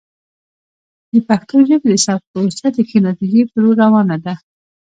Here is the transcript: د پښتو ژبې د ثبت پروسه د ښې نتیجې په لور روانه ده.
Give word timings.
د 1.11 1.13
پښتو 1.27 1.55
ژبې 1.69 1.87
د 1.91 1.95
ثبت 2.05 2.23
پروسه 2.31 2.67
د 2.75 2.77
ښې 2.89 2.99
نتیجې 3.09 3.41
په 3.49 3.55
لور 3.63 3.75
روانه 3.83 4.17
ده. 4.25 4.33